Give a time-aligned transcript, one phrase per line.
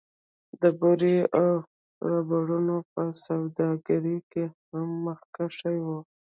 [0.61, 1.47] د بورې او
[2.09, 5.87] ربړونو په سوداګرۍ کې هم مخکښ و